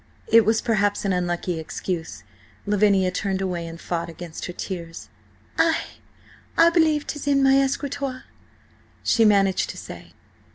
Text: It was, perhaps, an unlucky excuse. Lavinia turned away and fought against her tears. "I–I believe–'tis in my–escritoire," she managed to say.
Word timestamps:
It 0.25 0.45
was, 0.45 0.61
perhaps, 0.63 1.05
an 1.05 1.13
unlucky 1.13 1.59
excuse. 1.59 2.23
Lavinia 2.65 3.11
turned 3.11 3.39
away 3.39 3.67
and 3.67 3.79
fought 3.79 4.09
against 4.09 4.45
her 4.47 4.51
tears. 4.53 5.09
"I–I 5.59 6.71
believe–'tis 6.71 7.27
in 7.27 7.43
my–escritoire," 7.43 8.23
she 9.03 9.25
managed 9.25 9.69
to 9.69 9.77
say. 9.77 10.13